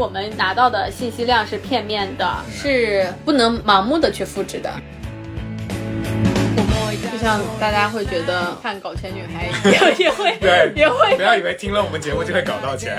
[0.00, 4.72] 我们拿到的信息量是片面的，是不能盲目的去复制的。
[7.12, 9.76] 就像大家会觉得看《搞钱女孩》也
[10.06, 12.96] 也会对也会不要以为听了我们节目就会搞到钱，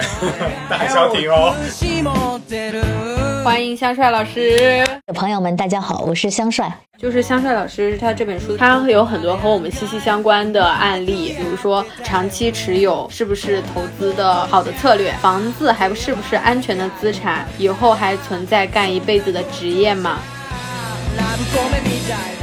[0.70, 1.55] 但还是要听哦。
[3.44, 4.86] 欢迎香帅老师。
[5.16, 6.71] 朋友们，大家好，我是香帅。
[7.00, 20.20] 就是香帅老师他这本书，他会有很多和我们息息相关的案例，比如说长期持有是不是投资的好的策略，房子还是不是安全的资产，以后还存在干一辈子的职业吗？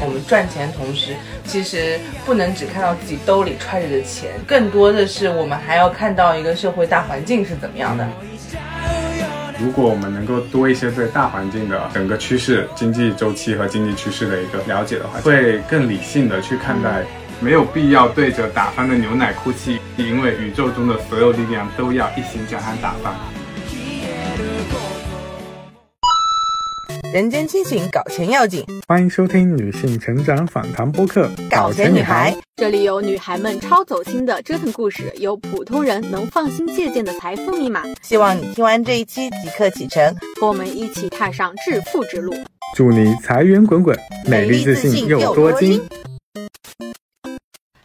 [0.01, 8.07] 我们赚钱同时，其实不能只看到自己兜里揣着的钱，更多的是我们还要看到一个社会大环境是怎么样的。
[9.61, 17.05] 如果我们能够多一些对大环境的整个趋势、经济周期和经济趋势的一个了解的话，会更理性的去看待。
[17.41, 23.15] 没有必要对着打翻的牛奶哭泣，因为宇宙中的所有力量都要一心将它打翻。
[27.11, 28.63] 人间清醒，搞钱要紧。
[28.87, 37.83] 欢迎收听女性成长访谈播客《搞钱女孩》，这里有女孩们超走心的折腾故事，有普通人能放心借鉴的财富密码。
[38.03, 42.35] 希望你听完这一期即刻启程，和我们一起踏上致富之路。
[42.75, 45.81] 祝你财源滚滚，美丽自信又多金。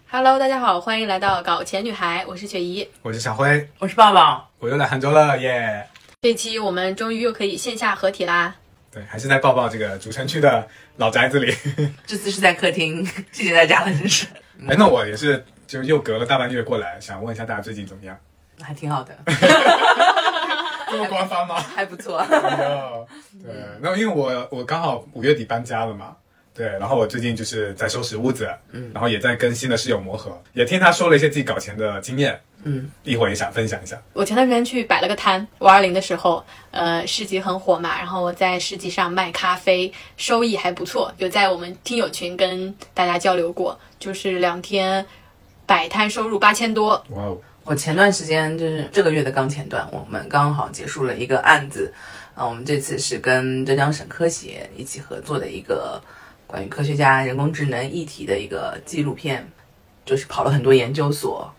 [0.09, 2.85] Hello，大家好，欢迎来到搞钱女孩，我是雪姨。
[3.01, 4.43] 我是小辉，我是棒棒。
[4.59, 5.87] 我又来杭州了耶！
[6.21, 8.53] 这期我们终于又可以线下合体啦。
[8.93, 11.53] 对，还是在抱抱这个主城区的老宅子里。
[12.05, 14.27] 这次是在客厅，谢谢大家了，真是。
[14.67, 18.15] 哎，那我也是，就又隔了大半月过来，想问一下大家最近怎么样？
[18.61, 19.17] 还挺好的，
[20.91, 21.55] 这么官方吗？
[21.55, 22.23] 还不错。
[22.29, 23.07] 没有，
[23.41, 26.15] 对，那因为我我刚好五月底搬家了嘛，
[26.55, 33.99] 对，然后我最近就是在收拾屋子，嗯，然后也在跟新的室友磨合，也听他说了一些自己搞钱的经验，嗯，一会儿也想分享一下。
[34.13, 45.03] 我前段时间去摆了个摊，五二零的时候，呃，市集很火嘛，然后我在市集上卖咖啡，收益还不错，有在我们听友群跟大家交流过，就是两天
[45.65, 51.91] 摆摊收入八千多，哇哦，我前段时间就是这个月的刚前段，我们刚好结束了一个案子，
[52.35, 55.99] 啊，我们这次是跟浙江省科协一起合作的一个
[56.53, 59.43] 关于科学家人工智能一体的一个纪录片，
[60.05, 61.51] 就是跑了很多研究所，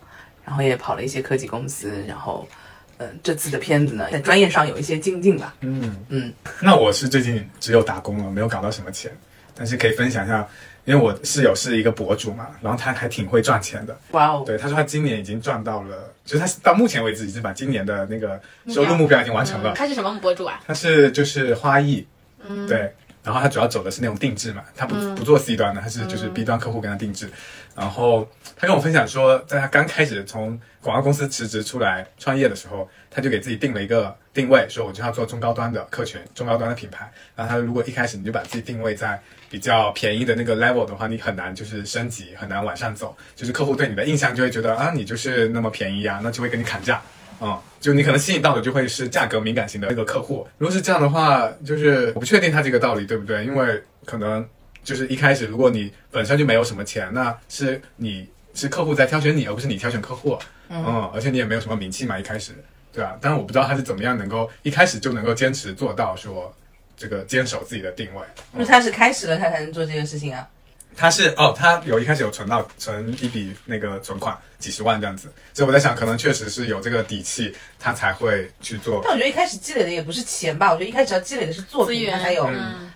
[0.45, 2.47] 然后也跑了一些科技公司，然后，
[2.95, 9.11] 嗯、这次的片子呢，在专业上有一些精进吧，嗯嗯，那我是最近只有打工了，没有搞到什么钱，
[9.53, 10.47] 但是可以分享一下，
[10.85, 19.73] 因为我室友是一个博主嘛，然后他还挺会赚钱的，哇哦，对，他说他今年已经赚到了，就是他到目前为止已经把今年的那个收入目标已经完成了。
[19.73, 20.61] 他是什么博主啊？
[20.65, 22.07] 他是就是花艺，
[22.47, 27.27] 嗯对，然后他主要走的是那种定制嘛，他不、不做 C 端的，他是就是 B 端客户跟他定制。
[27.75, 28.25] 然后
[28.55, 37.11] 他跟我分享说，在他刚开始从广告公司辞职出来创业的时候，他就给自己定了一个定位，说我就要做中高端的客群，中高端的品牌。
[37.35, 39.19] 然后他如果一开始你就把自己定位在
[39.49, 47.01] 比较便宜的那个 level 的话，你很难就是升级，很难往上走，就是客户对你的印象就会觉得啊，你就是那么便宜啊，那就会跟你砍价。
[47.41, 50.47] 嗯，就你可能吸引到的就会是价格敏感型的那个客户。
[50.57, 54.47] 如果是这样的话，就是我不确定他这个道理对不对，因为可能
[54.83, 60.37] 就是一开始如果你本身就没有什么钱，那是你是客户在挑选你，而不是你挑选客户。
[60.69, 62.53] 嗯，而且你也没有什么名气嘛，一开始，
[62.91, 66.51] 对吧、但是我不知道他是怎么样能够一开始就能够坚持做到说
[66.97, 68.21] 这个坚守自己的定位。
[68.53, 70.47] 因为他是开始了，他才能做这个事情啊。
[70.95, 82.91] 他是哦，他有一开始有存到存一笔那个存款几十万这样子，所以我在想，可能确实是有这个底气，他才会去做但我觉得一开始积累的也不是钱吧，我觉得一开始要积累的是作品，资源他才有嗯，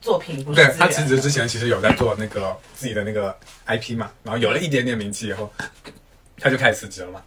[0.00, 0.74] 作品，不是对。
[0.78, 5.52] 他辞职之前其实有在做那个自己的那个 IP 嘛，然后有了一点点名气以后，
[6.38, 7.22] 他就开始辞职了嘛，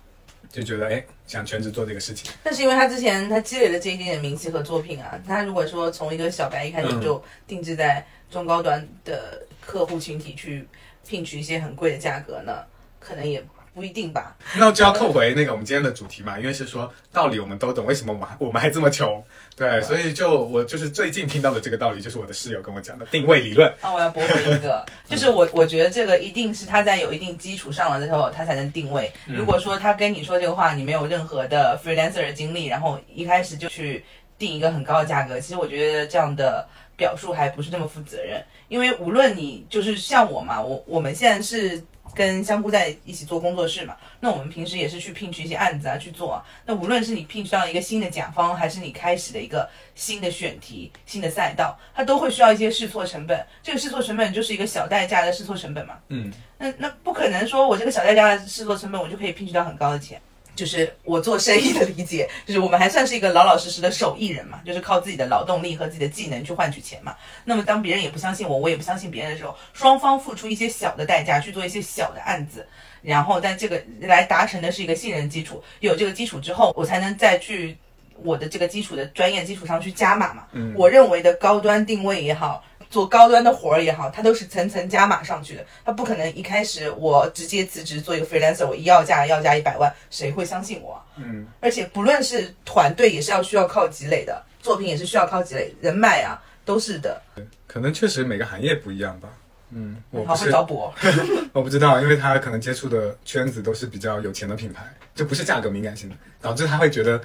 [0.51, 2.31] 就觉得哎想全职做这个事情。
[2.43, 10.67] 但是因为他之前他积累的这一点点名气和作品啊，他如果说从一个小白一开始嗯就定制在中高端的客户群体去
[11.07, 12.63] 聘取一些很贵的价格呢，
[12.99, 13.41] 可能也
[13.73, 14.35] 不一定吧。
[14.57, 19.23] 那就要扣回那个我们今天的主题嘛，因为是说道理我们都懂， 为什么我们还我们还这么穷？
[19.55, 23.67] 对，所以就我就是最近听到的这个道理，就是我的室友跟我讲的定位理论。
[23.81, 29.11] 啊，我要驳回一个， 就是我我觉得这个一定是他在有一定基础上了之后，他才能定位。
[29.27, 34.03] 如果说他跟你说这个话，你没有任何的 freelancer 的经历，然后一开始就去
[34.37, 38.43] 定一个很高的价格，其实我觉得这样的表述还不是那么负责任。
[38.67, 41.83] 因为无论你就是像我嘛，我我们现在是
[42.15, 46.45] 跟香菇在一起做工作室嘛，那我们平时也是去聘取一些案子啊去做啊。
[46.65, 53.45] 那无论是你聘取到一个新的甲方，还是你开始的一个新的选题、新的赛道，它都会需要一些试错成本。
[53.61, 55.95] 这个试错成本就是一个小代价的试错成本嘛。
[56.09, 60.21] 嗯，那那不可能说我这个小代价的试错成本，我就可以聘取到很高的钱。
[60.55, 67.15] 就是我做生意的理解，就是我们还算是一个老老实实的手艺人嘛，就是靠自己的劳动力和自己的技能去换取钱嘛。
[67.43, 72.67] 那么当别人也不相信我，我也不相信别人的时候，双方付出一些小的代价去做一些小的案子，
[73.01, 75.63] 然后但这个来达成的是一个信任基础。
[75.79, 77.75] 有这个基础之后，我才能再去
[78.21, 80.45] 我的这个基础的专业基础上去加码嘛。
[80.51, 82.63] 嗯我认为的高端定位也好。
[82.93, 85.65] 做高端的活儿也好，它都是层层加码上去的。
[85.83, 91.01] 它不可能一开始我直接辞职做一个 freelancer，我一要价要价一百万，谁会相信我啊？
[91.15, 97.19] 嗯，而且不论是团队也是要需要靠积累的，作品也是需要靠积累，人脉啊都是的。
[97.65, 99.27] 可能确实每个行业不一样吧。
[99.71, 100.93] 嗯，我好不是会找补哦，
[101.51, 104.83] 我不知道，因为他可能接触的圈子都是比较有钱的品牌，
[105.15, 107.19] 就不是价格敏感性的，导致他会觉得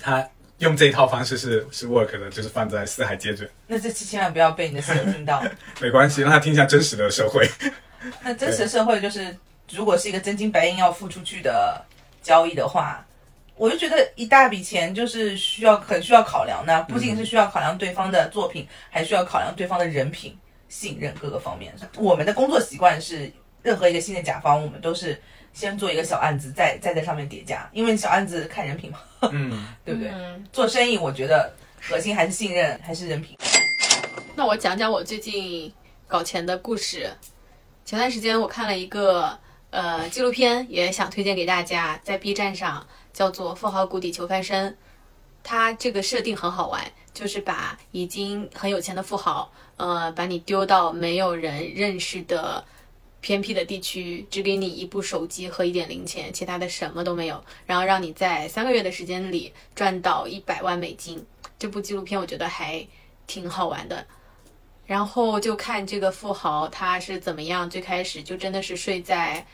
[0.00, 0.26] 他
[0.60, 5.42] 用这一套方式是是 work 的，就是放在四海皆准，那这期千万不要被你的室友听到。
[5.80, 7.48] 没关系，让他听一下真实的社会。
[8.22, 9.34] 那真实的社会就是，
[9.72, 11.82] 如果是一个真金白银要付出去的
[12.22, 13.04] 交易的话，
[13.56, 20.36] 我就觉得一大笔钱就是需要很需要考量的，不仅是需要考量对方的作品，还需要考量对方的人品、
[20.68, 21.72] 信任各个方面。
[21.96, 25.18] 我们的工作习惯是，任何一个新的甲方，我们都是
[25.52, 28.98] 先做一个小案子，再再在上面叠加，因为小案子看人品嘛，
[29.30, 30.10] 嗯， 对不对？
[30.10, 33.36] 嗯，做生意，我觉得核心还是信任，还是人品。
[34.36, 35.72] 那我讲讲我最近
[36.06, 37.10] 搞钱的故事。
[37.84, 39.36] 前段时间我看了一个
[39.70, 44.70] 呃纪录片，也想推荐给大家，在 B 站上叫做《富豪谷底求翻身》。
[45.42, 46.80] 它这个设定很好玩，
[47.12, 52.62] 就是把已经很有钱的富豪，呃，把你丢到没有人认识的
[53.20, 61.24] 偏僻的地区，只给你一部手机和一点零钱，其他的什么都没有，然后让你在三个月的时间里赚到一百万美金。
[61.58, 62.86] 这部纪录片我觉得还
[63.26, 64.06] 挺好玩的。
[64.86, 69.46] 然后就看这个富豪他是怎么样，最开始就真的是睡在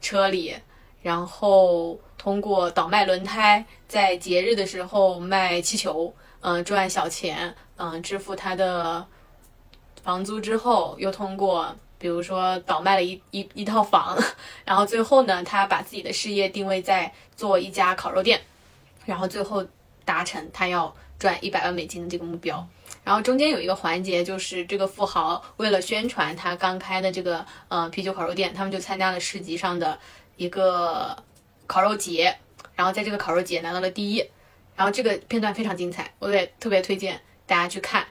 [0.00, 0.54] 车里，
[1.02, 9.06] 然后通过倒卖轮胎，在节日的时候卖气球，嗯、赚小钱，嗯、支付他的
[10.02, 14.16] 房租之后，又通过比如说倒卖了一一一套房，
[14.64, 18.40] 然后最后呢，他把自己的事业定位在做一家烤肉店，
[19.04, 19.66] 然后最后
[20.04, 22.66] 达成他要赚一百万美金的这个目标。
[23.04, 29.98] 然后中间有一个环节，就是这个富豪为了宣传他刚开的这个呃啤酒烤肉店，他们就参加了市集上的
[30.36, 31.16] 一个
[31.66, 32.36] 烤肉节，
[32.76, 34.24] 然后在这个烤肉节拿到了第一。
[34.76, 38.06] 然后这个片段非常精彩，我也特别推荐大家去看。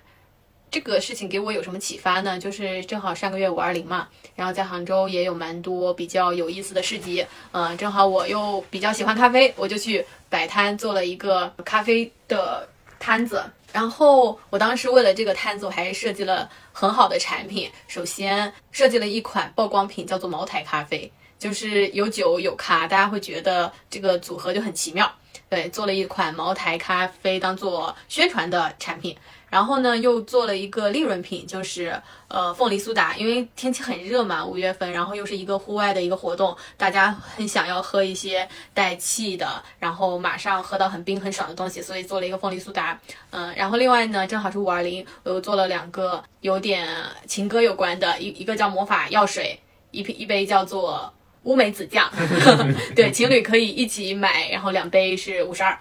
[0.69, 2.37] 这个事情给我有什么启发呢？
[2.37, 12.67] 就是正好上个月五二零嘛，然后在杭州也有蛮多比较有意思的市集，嗯、正好我又比较喜欢咖啡，我就去摆摊做了一个咖啡的
[12.99, 13.43] 摊子。
[13.71, 17.69] 然后我当时为了这个摊子，我还设计了很好的产品。
[17.87, 25.09] 首先设计了一款曝光品，叫做茅台咖啡，就是有酒有咖，大家会觉得这个组合就很奇妙。
[25.49, 29.15] 对，做了一款茅台咖啡当做宣传的产品。
[29.57, 42.99] 然后呢，又做了一个利润品，就是呃凤梨苏打，因为天气很热嘛，五月份，然后又是一个户外的一个活动，大家很想要喝一些带气的，然后马上喝到很冰很爽的东西，所以做了一个凤梨苏打。
[43.31, 46.87] 嗯，然后另外呢，正好是五二零，我又做了两个有点
[47.25, 49.59] 情歌有关的，一一个叫魔法药水，
[49.89, 51.11] 一瓶一杯叫做
[51.45, 52.07] 乌梅子酱，
[52.95, 55.75] 对，情侣可以一起买，然后两杯是五十二。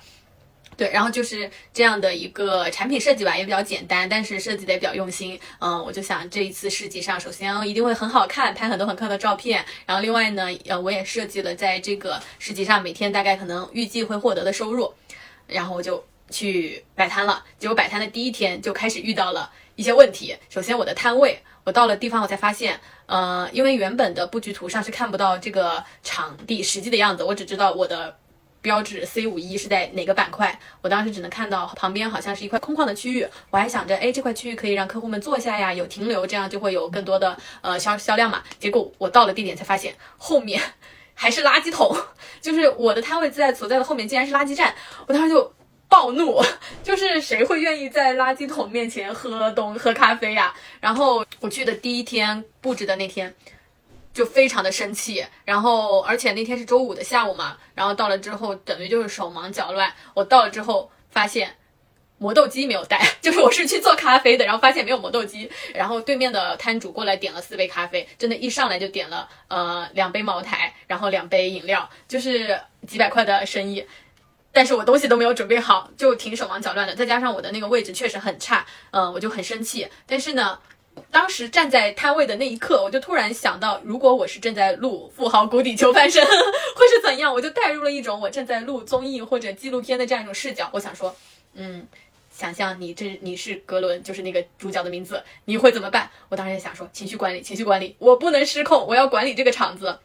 [0.76, 5.40] 对，然后就是这样的一个产品设计吧，也比较简单，但是设计的也比较用心。
[5.59, 9.64] 嗯，我就想这一次市集上，首先一定会很好看，拍很多很漂亮的照片。
[9.87, 14.92] 然后另外呢，呃，我也设计了在这个市集上每天大概可能预计会获得的收入，
[15.47, 17.42] 然后我就去摆摊了。
[17.59, 20.37] 结果摆摊的第一天就开始遇到了一些问题。
[20.50, 28.18] 首先我的摊位，我到了地方我才发现，呃，因为原本的布局图上是看不到这个场地实际的样子，我只知道我的。
[28.66, 30.58] 标志 C 五一是在哪个板块？
[30.82, 38.42] 我当时只能看到旁边好像是一块空旷的区域，我还想着，哎，这块区域可以让客户们坐下呀，有停留，这样就会有更多的呃销销量嘛。
[38.58, 40.61] 结果我到了地点才发现，后面
[41.14, 41.96] 还是垃圾桶，
[42.42, 44.75] 就是我的摊位在所在的后面竟然是垃圾站，
[45.06, 45.54] 我当时就
[45.88, 46.42] 暴怒，
[46.82, 50.52] 就是谁会愿意在垃圾桶面前喝东喝咖啡呀？
[50.80, 53.32] 然后我去的第一天布置的那天。
[54.16, 59.92] 就非常的生气，然后而且那天是周五的下午嘛，然后到了之后等于就是手忙脚乱。
[60.14, 61.54] 我到了之后发现
[62.16, 73.87] 磨豆机没有带， 就是我是去做咖啡的，然后发现没有磨豆机，然后对面的摊主过来点了四杯咖啡，真的，一上来就点了呃两杯茅台，然后两杯饮料，就是几百块的生意。
[74.50, 79.87] 但是我东西都没有准备好，就挺手忙脚乱的，再加上我的那个位置确实很差，嗯、我就很生气。
[80.06, 80.58] 但是呢，
[81.10, 87.32] 当时站在摊位的那一刻，我就突然想到，如果我是正在录《富豪谷底求翻身》，会是怎样？
[87.32, 90.68] 我就带入了一种我正在录综艺或者纪录片的这样一种视角。
[90.72, 91.14] 我想说，
[91.54, 91.86] 嗯，
[92.30, 96.10] 想象你这你是格伦，就是那个主角的名字，你会怎么办？
[96.28, 99.98] 我当时也想说，情绪管理，情绪管理，我不能失控，我要管理这个场子。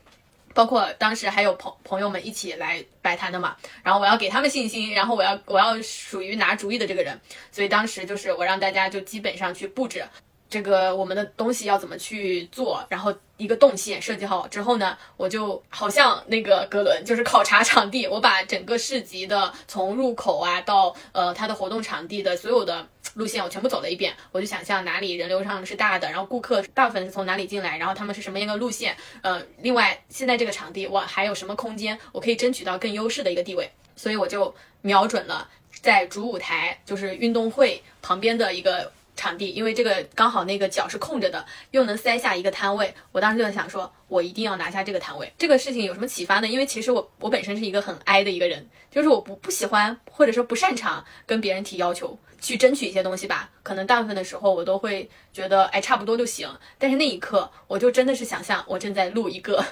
[0.53, 7.17] 包括当时还有朋朋友们一起来摆摊的嘛，然后我要给他们信心，然后我要我要属于拿主意的这个人，
[7.53, 10.03] 所以当时就是我让大家就基本上去布置。
[10.51, 12.85] 这个我们的东西要怎么去做？
[12.89, 35.47] 然后一个动线设计好之后呢，我就好像那个格伦，就是考察场地，我把整个市集的从入口啊到呃它的活动场地的所有的路线我全部走了一遍，我就想象哪里人流上是大的，然后顾客大部分是从哪里进来，然后他们是什么样的路线，呃，另外现在这个场地我还有什么空间，我可以争取到更优势的一个地位，所以我就瞄准了
[35.81, 38.91] 在主舞台，就是运动会旁边的一个。
[39.21, 42.91] 场地，因为这个刚好那个角是空着的，又能塞下一个摊位。
[43.11, 45.31] 我当时就在想，说我一定要拿下这个摊位。
[45.37, 46.47] 这个事情有什么启发呢？
[46.47, 53.51] 因为其实我我本身是一个很 I 的一个人，就是我不不喜欢或者说不擅长跟别人提要求，去争取一些东西吧。
[53.61, 56.49] 可能大部分的时候我都会觉得，哎，差不多就行。
[56.79, 59.63] 但是那一刻，我就真的是想象我正在录一个。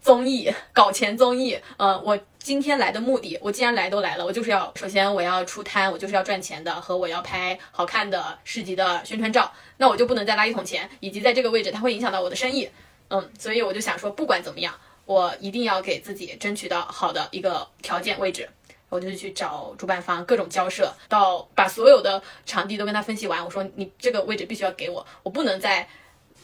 [0.00, 12.70] 综艺搞钱综艺，呃，我今天来的目的，我既然来都来了，我就是要首先我要出摊，我就是要赚钱的，和我要拍好看的市集的宣传照，那我就不能在垃圾桶前，以及在这个位置，它会影响到我的生意，
[13.10, 14.72] 嗯，所以我就想说，不管怎么样，
[15.04, 18.48] 我一定要给自己争取到好的一个条件位置，
[18.88, 25.86] 我就去找主办方各种交涉，到把所有的场地都跟他分析完，我说你这个位置必须要给我，我不能在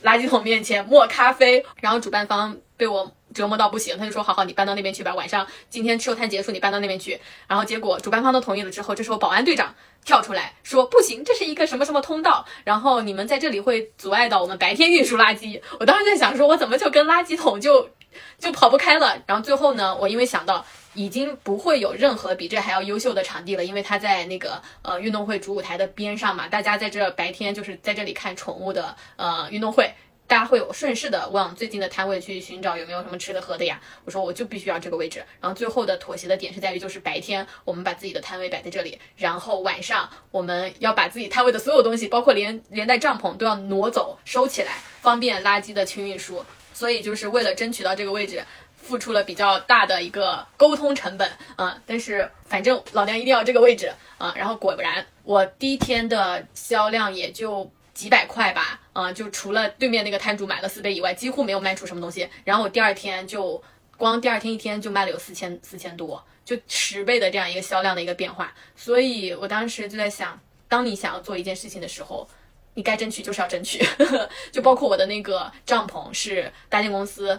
[0.03, 3.11] 垃圾桶面前磨咖啡，然后主办方被我。
[3.35, 5.15] 折磨到不行，他就说：“好好，你搬到那边去吧。
[5.15, 9.75] 晚上今天收摊结束，你搬到那边去。”然后结果主办方都同意了之后，这时候保安队长
[10.05, 17.91] 跳出来说：“不行，这是一个什么什么通道，然后你们在这里会阻碍到我们白天运输垃圾。”我当时在想，说我怎么就跟垃圾桶就
[18.39, 19.21] 就跑不开了？
[19.27, 20.65] 然后最后呢，我因为想到
[20.95, 29.93] 已经不会有任何比这还要优秀的场地了，因为他在那个呃运动会主舞台的边上嘛，大家在这白天就是在这里看宠物的呃运动会。
[30.27, 33.79] 大家会有顺势的往最近的摊位去寻找有没有什么吃的喝的呀？
[34.07, 35.23] 我说我就必须要这个位置。
[35.41, 46.45] 然后最后的妥协的点是在于，就是白天我们把自己的摊位摆在这里，然后晚上我们要把自己摊位的所有东西，包括连连带帐篷都要挪走收起来，方便垃圾的清运输。
[46.73, 48.43] 所以就是为了争取到这个位置，
[48.77, 51.79] 付出了比较大的一个沟通成本啊。
[51.87, 54.33] 但是反正老娘一定要这个位置啊。
[54.35, 57.71] 然后果然，我第一天的销量也就。
[57.95, 62.29] 几百块吧，啊，就除了对面那个摊主买了四杯以外，几乎没有卖出什么东西。
[62.45, 63.63] 然后我第二天就
[63.97, 68.53] 光第二天一天就卖了有四千四千多，就十倍的这样一个销量的一个变化。
[68.75, 72.29] 所以我当时就在想，当你想要做一件事情的时候，
[72.75, 73.87] 你该争取就是要争取。
[74.51, 77.39] 就包括我的那个帐篷是搭建公司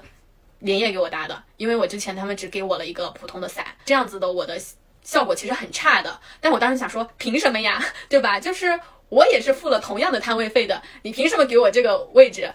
[0.60, 4.58] 连夜给我搭的，因为我之前他们只给我了一个普通的伞，这样子的我的
[5.04, 6.18] 效果其实很差的。
[6.40, 7.84] 但我当时想说，凭什么呀？
[8.08, 8.40] 对吧？
[8.40, 8.80] 就是。
[9.10, 12.52] 我也是付了同样的摊位费的，你凭什么给我这个位置？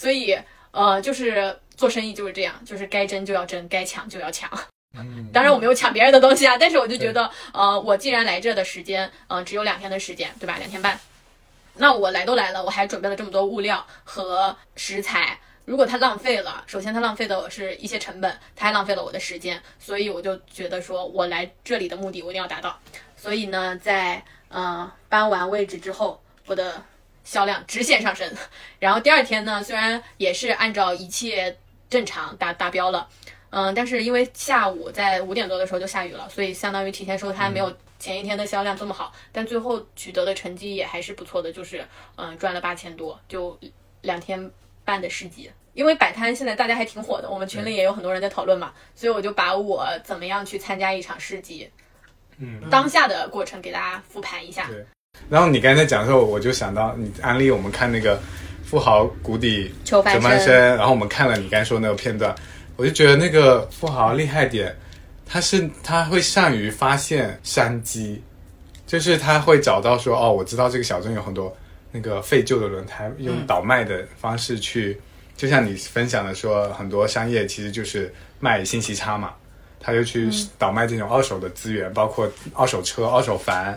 [0.00, 0.38] 所以，
[0.70, 4.50] 呃，就是做生意就是这样，就是该争就要争，该抢就要抢。
[5.32, 10.56] 当然我没有抢别人的东西啊，但是我就觉得，呃，我既然来这的时间，呃，只有两天的时间，对吧？
[10.58, 10.98] 两天半，
[11.74, 22.76] 那我来都来了，我还准备了这么多物料和食材，如果它浪费了，首先它浪费的是一些成本，它还浪费了我的时间，所以我就觉得说我来这里的目的我一定要达到。
[23.16, 26.82] 所以呢，在嗯，搬完位置之后，我的
[27.24, 28.28] 销量直线上升。
[28.78, 31.56] 然后第二天呢，虽然也是按照一切
[31.88, 33.08] 正常达达标了，
[33.50, 39.12] 嗯，但是因为下午在五点多的时候就下雨了，所以相当于提前收摊，没有前一天的销量这么好。
[39.30, 43.56] 但最后取得的成绩也还是不错的，就是嗯赚了八千多，就
[44.00, 44.50] 两天
[44.84, 45.50] 半的市集。
[45.72, 51.70] 因为摆摊现在大家还挺火的，我们群里也有很多人在讨论嘛，所以我就把我怎么样去参加一场市集。
[52.40, 54.66] 嗯，当下的过程给大家复盘一下。
[54.66, 54.84] 对，
[55.28, 58.18] 然后你刚才讲的时候，我就想到你安利我们看那个
[58.64, 62.34] 富豪谷底求翻身，然后我们看了你刚才说那个片段，
[62.76, 64.74] 我就觉得那个富豪厉害点，
[65.26, 68.22] 他是他会善于发现商机，
[68.86, 71.54] 就是他会找到说哦，我知道这个小镇有很多
[71.92, 74.98] 那个废旧的轮胎，用倒卖的方式去，
[75.36, 79.34] 就像你分享的说，很多商业其实就是卖信息差嘛。
[79.80, 83.76] 他就去倒卖这种二手的资源，包括二手车、二手房，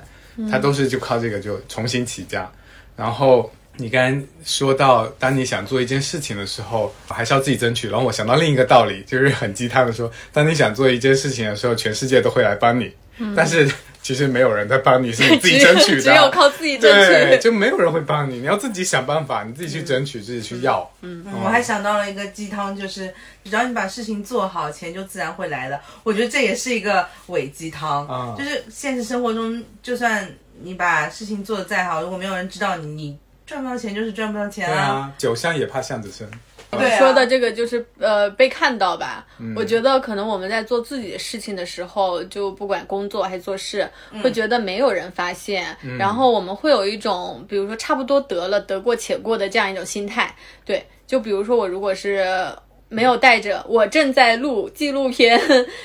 [0.52, 2.48] 他都是就靠这个就重新起家。
[2.96, 7.90] 然后你刚刚说到，当你想做一件事情的时候，还是要自己争取。
[7.90, 12.92] 然后我想到另一个道理，就是很鸡汤的说，当你想做一件事情的时候，全世界都会来帮你。
[13.36, 13.72] 但是
[14.04, 17.44] 其实没有人在帮你，是你自己争取的， 只有靠自己争对，取。
[17.44, 20.88] 就没有人会帮你，你要自己想办法，你自己去争取，自己去要。
[21.02, 23.12] 嗯，我还想到了一个鸡汤，就是
[23.46, 25.80] 只要你把事情做好，钱就自然会来的。
[26.04, 30.30] 我觉得这也是一个伪鸡汤，啊就是现实生活中，就算
[30.62, 33.18] 你把事情做得再好，如果没有人知道你，你
[33.48, 36.30] 赚不到钱就是赚不到钱对啊，酒香也怕巷子深。
[36.78, 39.26] 对啊说的这个就是呃被看到吧。
[39.56, 43.90] 我觉得可能我们在做自己的事情的时候，就不管工作还是做事，
[44.24, 50.36] 会觉得没有人发现，然后我们会有一种比如说差不多得了得过且过的这样一种心态。
[50.66, 52.48] 对，就比如说我如果是。
[52.90, 55.42] 没有带着我正在录纪录片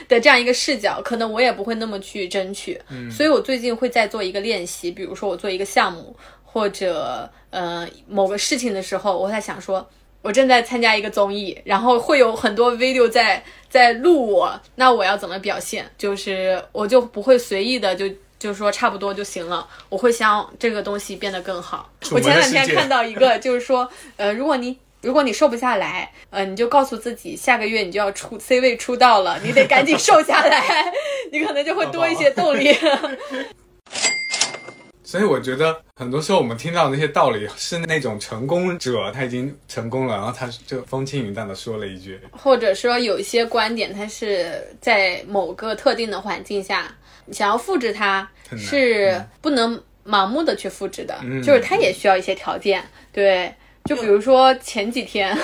[0.09, 2.79] 的这样一个视角，可能我也不会那么去争取。
[3.11, 6.15] 所以我最近会在做一个练习，比如说我做一个项目
[6.45, 9.89] 或者呃某个事情的时候，我在想说，
[10.23, 15.89] 我正在参加一个综艺，然后会有很多 video 在在录我，那我要怎么表现？
[15.97, 18.05] 就是我就不会随意的就
[18.39, 21.91] 就说差不多就行了，我会想这个东西变得更好。
[22.11, 30.93] 我前两天看到一个，就是说，呃，如果你如果你瘦不下来，呃，你就告诉自己下个月你就要出 C 位出道了，你得赶紧瘦下来，
[31.31, 32.77] 你可能就会多一些动力。
[35.09, 46.95] 所以我觉得很多时候我们听到那些道理是那种成功者他已经成功了，然后他就风轻云淡的说了一句，或者说有一些观点，它是在某个特定的环境下，
[47.33, 52.85] 想要复制它是不能盲目的去复制的，嗯就是它也需要一些条件。
[53.11, 53.51] 对，
[53.89, 55.35] 就比如说前几天，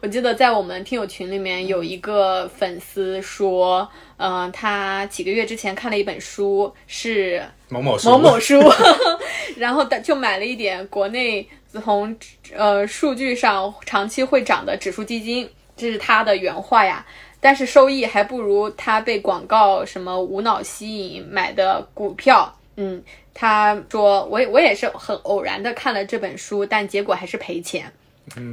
[0.00, 3.88] 我记得在我们听友群里面有一个粉丝说，
[4.18, 8.62] 嗯、他几个月之前看了一本书，是某某书某某书，
[9.58, 12.16] 然后他就买了一点国内从
[12.54, 17.04] 呃数据上长期会涨的指数基金，这是他的原话呀。
[17.40, 22.54] 但是收益还不如他被广告什么无脑吸引买的股票。
[22.80, 23.02] 嗯，
[23.34, 27.92] 他说我也我也是很偶然的看了这本书，但结果还是赔钱。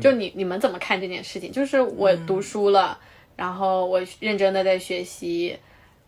[0.01, 1.51] 就你你们怎么看这件事情？
[1.51, 2.97] 就是我读书了，
[3.35, 5.55] 然后我认真的在学习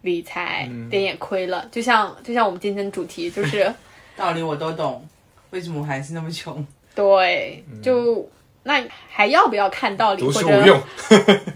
[0.02, 1.68] 理财，但也亏了。
[1.72, 3.72] 就像就像我们今天的主题，就是
[4.18, 5.08] 道理我都懂，
[5.52, 6.66] 为什么我还是那么穷？
[6.96, 8.28] 对，就
[8.68, 10.20] 那还要不要看道理？
[10.20, 10.78] 读书无用。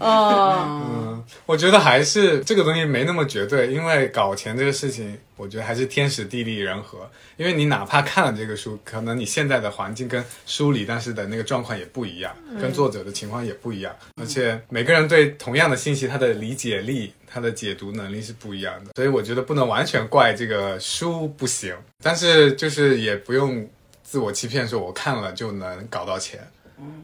[0.00, 6.98] 嗯，我觉得还是这个东西没那么绝对，因为搞钱这个事情，我觉得还是天时地利人和。
[7.36, 23.68] 因为你哪怕看了这个书，可能你现在的环境跟书里当时的那个状况也不一样，跟作者的情况也不一样，而且每个人对同样的信息，他的理解力、他的解读能力是不一样的，所以我觉得不能完全怪这个书不行，但是就是也不用
[24.02, 26.40] 自我欺骗，说我看了就能搞到钱。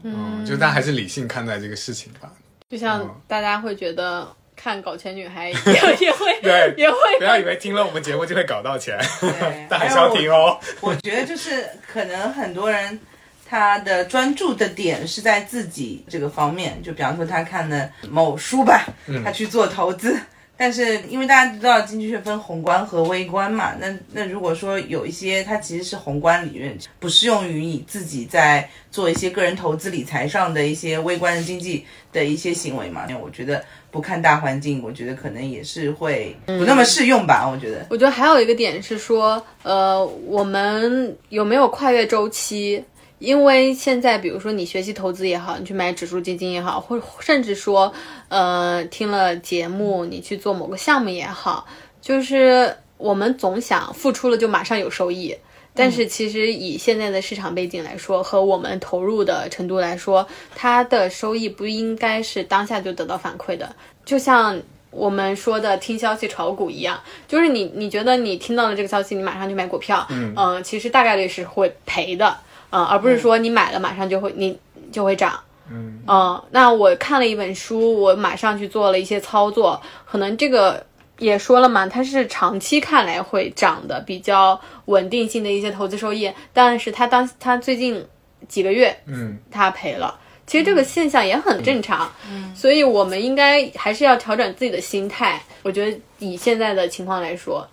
[0.03, 2.31] 嗯，就大家还是理性看待这个事情吧。
[2.69, 5.55] 就像嗯大家会觉得看搞钱女孩也
[5.99, 10.59] 也会对也会不要以为听了我们节目就会搞到钱， 对但还是要听哦。
[10.81, 12.99] 我觉得就是可能很多人
[13.47, 18.85] 他的专注的点是在自己这个方面，就比方说他看的某书吧，
[19.23, 20.15] 他去做投资。
[20.59, 37.85] 但是因为大家知道经济学分宏观和微观嘛，那那如果说有一些它其实是宏观理论，不适用于你自己在做一些个人投资理财上的一些微观的经济的一些行为嘛，因为我觉得不看大环境，我觉得可能也是会不那么适用吧，我觉得。
[37.89, 42.83] 我觉得还有一个点是说，呃，我们有没有跨越周期？
[43.19, 47.93] 因为现在，比如说你学习投资也好，你去买指数基金也好，或甚至说，
[48.29, 51.67] 呃，听了节目你去做某个项目也好，
[52.01, 55.35] 就是我们总想付出了就马上有收益，
[55.73, 64.59] 但是其实以现在的市场背景来说，和我们投入的程度来说，它的收益不应该是当下就得到反馈的，就像。
[64.91, 72.35] 我们说的听消息炒股一样，就是你你觉得你听到了这个消息，你马上去买股票，嗯、其实大概率是会赔的，
[72.71, 74.57] 嗯、而不是说你买了马上就会你
[74.91, 75.39] 就会涨。
[75.71, 80.83] 嗯嗯，那我看了一本书，我马上去做了一些操作，可能这个
[81.19, 88.03] 也说了嘛，它是长期看来会涨的，比较稳定性的一些投资收益，但是它当它最近
[88.47, 90.19] 几个月嗯，它赔了。
[90.47, 95.39] 其实这个现象也很正常，嗯，所以我们应该还是要调整自己的心态。
[95.61, 97.67] 我觉得以现在的情况来说，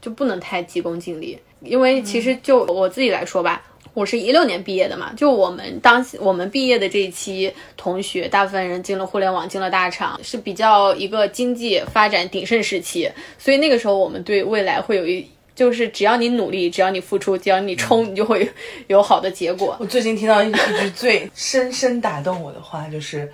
[0.00, 3.60] 就不能太急功近利，因为其实就我自己来说吧，
[3.94, 15.26] 我是一六年毕业的嘛，就我们当我们毕业的这一期同学，大部分人进了互联网，进了大厂，是比较一个经济发展鼎盛时期，所以那个时候我们对未来会有一。
[15.54, 18.50] 就是只要你努力，只要你付出，只要你冲，你就会
[18.86, 19.76] 有好的结果。
[19.78, 23.30] 我最近听到一句最深深打动我的话，就是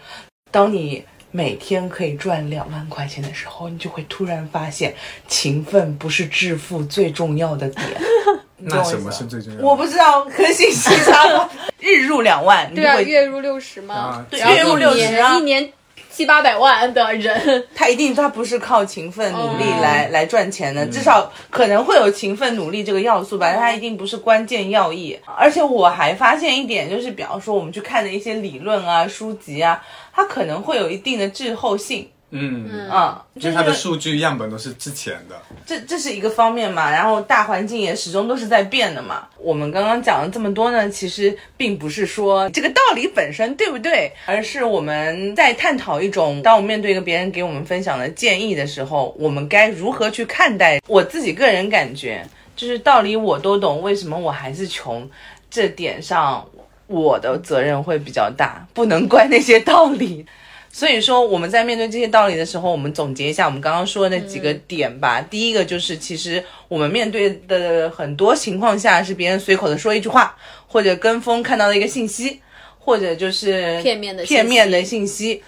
[0.50, 4.92] 当你每天可以赚两万块钱的时候，你就会突然发现，
[5.28, 7.86] 勤奋不是致富最重要的点。
[8.60, 9.64] 那什么是最重要的？
[9.64, 11.48] 我不知道，可能信息差吧。
[11.78, 14.26] 日入两万，对啊，月入六十吗啊？
[14.28, 15.72] 对月入六十啊一年
[16.10, 25.16] 七八百万的人，他一定他不是靠勤奋努力哦来、来赚钱的，至少可能会有勤奋努力这个要素吧，但他一定不是关键要义。
[25.36, 29.80] 而且我还发现一点，就是比方说我们去看的一些理论啊、书籍啊，
[30.12, 32.10] 它可能会有一定的滞后性。
[32.30, 35.40] 嗯，嗯、就是它的数据样本都是之前的。
[35.64, 39.26] 这这是一个方面嘛，然后大环境也始终都是在变的嘛。
[39.38, 50.80] 我们刚刚讲了这么多呢，其实并不是说这个道理本身对不对，而是我们在探讨一种，当我面对一个别人给我们分享的建议的时候，我们该如何去看待。
[50.86, 52.22] 我自己个人感觉，
[52.54, 55.08] 就是道理我都懂，为什么我还是穷？
[55.50, 56.46] 这点上
[56.88, 60.26] 我的责任会比较大，不能怪那些道理。
[60.70, 65.20] 所以说，我们在面对这些道理的时候，我们总结一下我们刚刚说的那几个点吧。
[65.20, 72.40] 第一个就是，其实我们面对的很多情况下是别人随口的说一句话，或者跟风看到的一个信息，
[72.78, 75.42] 或者就是片面的片面的信息。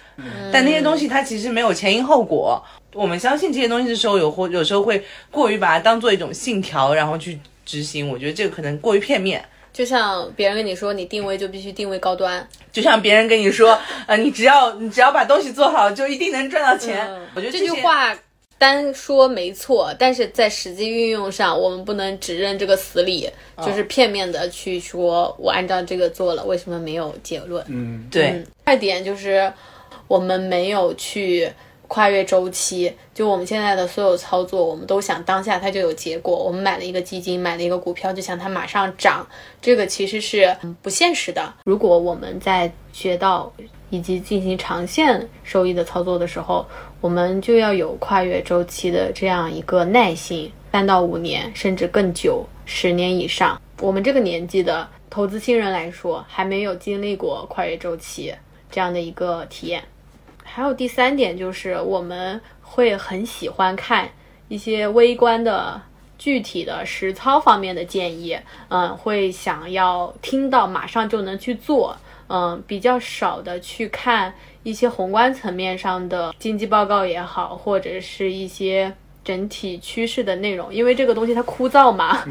[0.51, 2.61] 但那些东西它其实没有前因后果。
[2.93, 8.09] 我们相信这些东西的时候，有或有时候会过于把它当做一种信条，然后去执行。
[8.09, 9.43] 我觉得这个可能过于片面。
[9.73, 17.09] 就像别人跟你说你定位就必须定位高端，就像别人跟你说， 呃，你只要你只要把东西做好，就一定能赚到钱。
[17.35, 18.13] 我觉得这些句话
[18.57, 23.29] 单说没错，但是在实际运用上，我们不能只认这个死理，
[23.65, 27.63] 就是片面的去说我按照这个做了，为什么没有结论？
[27.67, 28.27] 嗯，对。
[28.27, 29.51] 嗯，二点就是
[30.07, 31.51] 我们没有去
[31.91, 36.33] 跨越周期，就我们现在的所有操作，我们都想当下它就有结果。
[36.33, 39.27] 我们买了一个基金，买了一个股票，就想它马上涨，
[39.61, 41.53] 这个其实是不现实的。
[41.65, 43.51] 如果我们在学到
[43.89, 46.65] 以及进行长线收益的操作的时候，
[47.01, 53.61] 我们就要有跨越周期的这样一个耐心，三到五年甚至更久，十年以上。
[53.81, 58.33] 我们这个年纪的投资新人来说，还没有经历过跨越周期
[58.71, 59.83] 这样的一个体验。
[60.53, 64.09] 还有第三点就是，我们会很喜欢看
[64.49, 65.81] 一些微观的、
[66.17, 68.37] 具体的实操方面的建议，
[68.67, 71.95] 嗯，会想要听到马上就能去做，
[72.27, 74.33] 嗯，比较少的去看
[74.63, 82.25] 一些宏观层面上的经济报告也好，或者是一些整体趋势的内容，因为这个东西它枯燥嘛，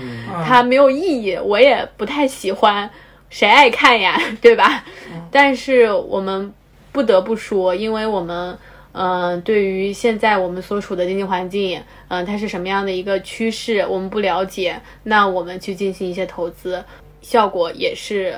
[0.46, 2.90] 它没有意义，我也不太喜欢，
[3.30, 4.84] 谁爱看呀， 对吧？
[5.30, 6.52] 但是我们
[6.92, 8.58] 不得不说，因为我们。
[8.92, 16.84] 嗯，对于现在我们所处的经济环境，嗯，它是什么样的一个趋势，我们不了解，那我们去进行一些投资，
[17.22, 18.34] 效果也是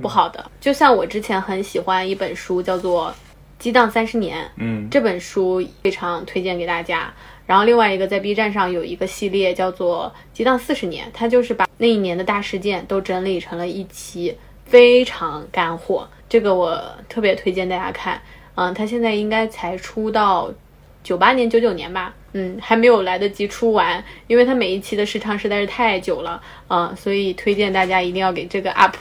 [0.00, 0.48] 不好的。
[0.60, 3.10] 就像我之前很喜欢一本书，叫做
[3.58, 7.12] 《激荡三十年》，嗯，这本书非常推荐给大家。
[7.44, 16.08] 然后另外一个在 B 站上有一个系列叫做《激荡四十年》，它就是把那一年的大事件都整理成了一期，非常干货。
[16.28, 18.20] 这个我特别推荐大家看。
[18.54, 20.52] 嗯，它现在应该才出到
[21.04, 28.94] 九八年、九九年吧，嗯，还没有来得及出完，因为它每一期的时长实在是太久了，嗯，所以推荐大家一定要给这个 UP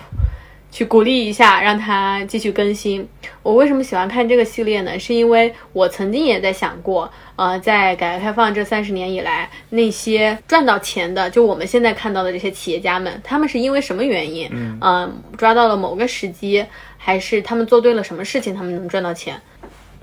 [0.71, 3.08] 去鼓励一下，让它继续更新。
[3.41, 4.99] 我为什么喜欢看这个系列呢？
[4.99, 14.49] 是因为我曾经也在想过，呃，在改革开放这三十年以来，那些赚到钱的，就我们现在看到的这些企业家们，他们是因为什么原因？
[14.51, 16.63] 嗯、呃，抓到了某个时机，
[16.97, 19.41] 还是他们做对了什么事情，他们能赚到钱？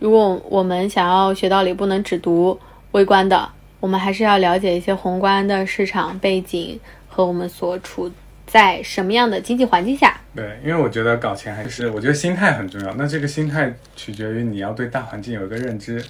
[0.00, 2.58] 如果我们想要学道理，不能只读
[2.92, 3.48] 微观的，
[3.80, 8.10] 我们还是要了解一些宏观的市场背景和我们所处
[8.46, 10.20] 在什么样的经济环境下。
[10.34, 12.94] 对，因为我觉得搞钱还是，我觉得心态很重要。
[12.94, 16.04] 那这个心态取决于你要对大环境有一个认知。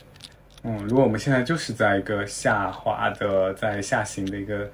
[0.63, 4.71] 嗯，如果我们现在就是在一个下滑的、在下行的一个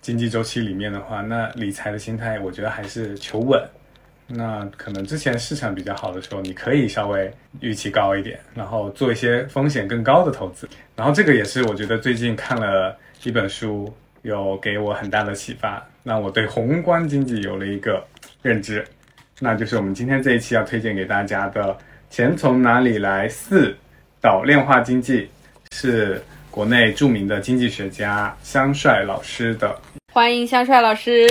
[0.00, 3.62] 经济周期里面的话，那理财的心态，我觉得还是求稳。
[4.26, 10.68] 那可能之前市场比较好的时候，你可以稍微预期高一点，然后做一些风险更高的投资。
[10.94, 13.90] 然后这个也是我觉得最近看了一本书，
[14.28, 18.06] 有给我很大的启发，让我对宏观经济有了一个
[18.42, 18.84] 认知。
[19.40, 21.62] 那就是我们今天这一期要推荐给大家的
[22.10, 23.74] 《钱从哪里来四
[24.20, 25.22] 岛链化经济》，
[25.74, 29.74] 是国内著名的经济学家香帅老师的。
[30.12, 31.26] 欢迎香帅老师，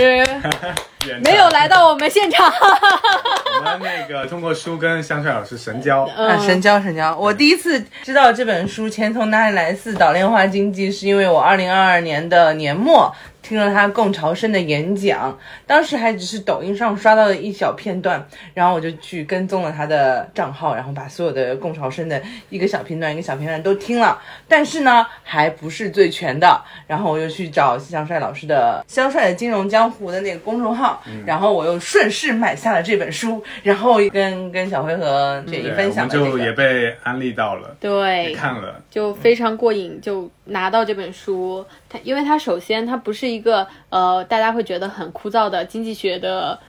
[1.23, 2.51] 没有来到我们现场。
[2.51, 7.15] 我们那个通过书跟香帅老师神交，啊，神交神交！
[7.17, 13.13] 我第一次知道这本书《钱从哪里来四岛链化经济》，是因为我二零二二年的年末。
[13.47, 26.61] 听了他共潮生的演讲，当时还只是抖音上刷到的一小片段，然后我就去跟踪了他的账号，然后把所有的共潮生的一个小片段、一个小片段都听了，但是呢，还不是最全的。
[26.87, 41.65] 然后我又去找香帅老师的《香帅的金融江湖》的那个公众号，然后我又顺势买下了这本书，然后跟跟小辉和雪姨分享，就也被安利到了，对，看了就非常过瘾，就拿到这本书。
[41.89, 46.59] 它因为它首先它不是一个呃大家会觉得很枯燥的经济学的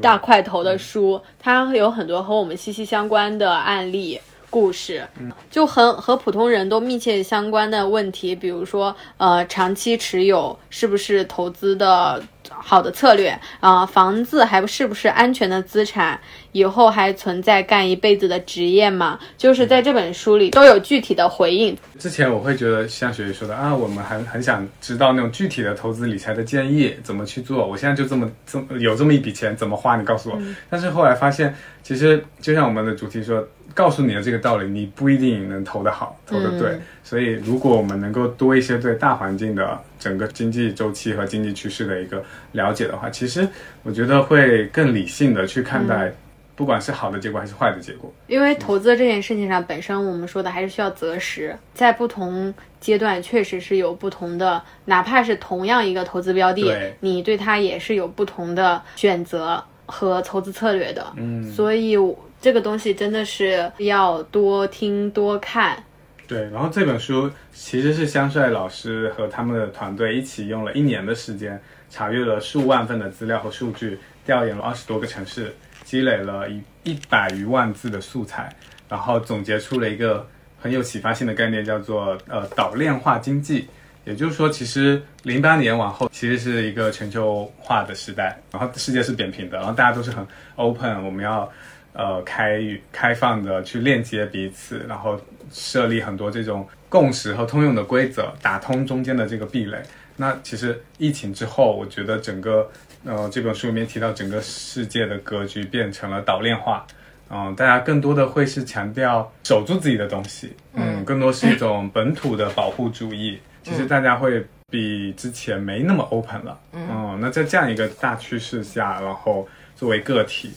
[0.00, 4.20] 大块头的书，它有很多和我们息息相关的案例
[4.52, 5.02] 故事，
[5.50, 12.22] 就很和普通人都密切相关的问题，比如说呃长期持有是不是投资的。
[12.54, 16.20] 好的策略啊，房子还是不是安全的资产？
[16.50, 19.18] 以后还存在干一辈子的职业吗？
[19.38, 21.76] 就是在这本书里都有具体的回应。
[21.98, 27.66] 之前我会觉得像雪雪说的啊，我们很很想知道那种具体的投资理财的建议怎么去做。
[27.66, 29.96] 我现在就这么这么有这么一笔钱怎么花？
[29.96, 30.38] 你告诉我。
[30.68, 33.46] 但是后来发现，其实就像我们的主题说。
[33.74, 36.78] 告诉你的这个道理，你不一定能投得好，投得对。
[37.02, 43.46] 所以，如果我们能够多一些对大环境的整个经济周期和经济趋势的一个了解的话，其实
[43.82, 46.12] 我觉得会更理性的去看待，
[46.54, 48.12] 不管是好的结果还是坏的结果。
[48.28, 61.06] 因为投资这件事情上，本身我们说的还是需要择时，在不同阶段确实是有不同的，哪怕是同样一个投资标的，你对它也是有不同的选择和投资策略的。
[61.16, 61.96] 嗯，所以。
[62.42, 65.80] 这个东西真的是要多听多看，
[66.26, 66.40] 对。
[66.50, 78.52] 然后这本书其实是香帅老师和他们的团队一起用了一年的时间，查阅了数万份的资料和数据，调研了二十多个城市，积累了一一百余万字的素材，
[78.88, 80.26] 然后总结出了一个
[80.60, 83.68] 很有启发性的概念，叫做呃岛链化经济。
[84.04, 90.26] 也就是说，其实零八年往后其实是一个全球化的时代，然后世界是扁平的，然后大家都是很
[90.56, 91.48] open，我们要。
[91.94, 99.76] 呃，开开放的去链接彼此，然后设立很多这种共识和通用的规则，打通中间的这个壁垒。
[100.16, 102.70] 那其实疫情之后，我觉得整个
[103.04, 106.86] 呃这本书里面提到整个世界的格局变成了岛链化，
[107.28, 113.38] 嗯，大家更多的会是强调守住自己的东西，嗯，更多是一种本土的保护主义。
[113.62, 120.52] 其实大家会比之前没那么 open 了，嗯，那在这样一个大趋势下，然后作为个体。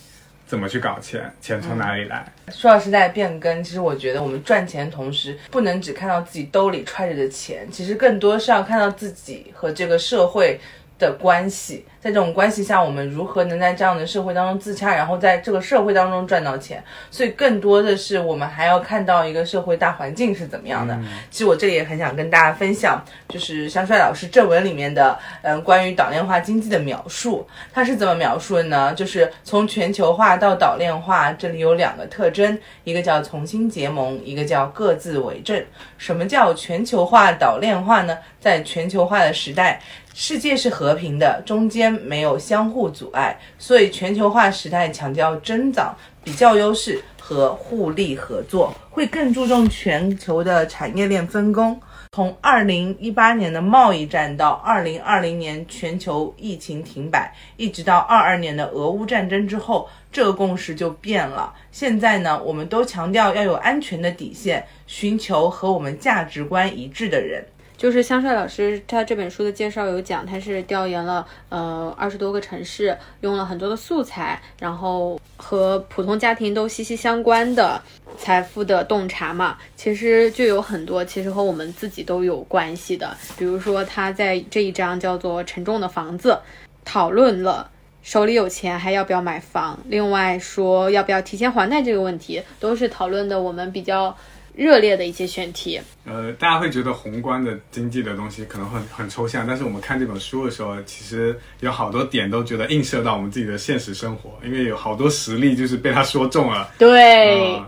[0.46, 1.32] 怎么去搞钱？
[1.42, 2.26] 钱从哪里来？
[2.50, 10.60] 说到时代变更，其实我觉得我们赚钱同时，不能只看到自己兜里揣着的钱，其实更多是要看到自己和这个社会。
[10.98, 16.84] 的关系，在这种关系下，我们如何能在这样的社会当中自洽，然后在这个社会当中赚到钱？
[17.10, 20.96] 所以更多的是我们还要看到一个社会大环境是怎么样的。
[21.32, 28.94] 其实我这里也很想跟大家分享，就是香帅老师正文里面的，嗯，关于岛链化经济的描述，他是怎么描述的呢？
[28.94, 35.60] 就是从全球化到岛链化，这里有两个特征，一个叫重新结盟，一个叫各自为政。
[35.98, 38.16] 什么叫全球化岛链化呢？
[38.40, 39.82] 在全球化的时代。
[40.18, 51.80] 世界是和平的，中间没有相互阻碍，所以全球化时代强调增长、比较优势和互利合作，会更注重全球的产业链分工。
[52.12, 61.54] 从二零一八年的贸易战到二零二零年全球疫情停摆，一直到二二年的俄乌战争之后，这个共识就变了。
[61.72, 67.46] 现在呢，我们都强调要有安全的底线，寻求和我们价值观一致的人。
[67.86, 77.80] 就是香帅老师他这本书的介绍有讲，他是调研了呃二十多个城市，用了很多的素材，然后和普通家庭都息息相关的
[78.18, 83.16] 财富的洞察嘛，其实就有很多其实和我们自己都有关系的。
[83.38, 86.40] 比如说他在这一章叫做沉重的房子，
[86.84, 87.70] 讨论了
[88.02, 94.18] 手里有钱还要不要买房，另外说要不要提前还贷这个问题，都是讨论的我们比较。
[94.56, 106.72] 热烈的一些选题，呃，大家会觉得宏观的经济的东西可能很很抽象，但是我们看这本书的时候，其实有好多点都觉得映射到我们自己的现实生活，因为有好多实例就是被他说中了。
[106.78, 107.62] 对，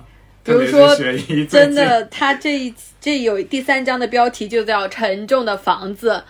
[0.44, 0.96] 比如说，
[1.50, 6.24] 真的，他这一这有第三章的标题就叫“沉重的房子”，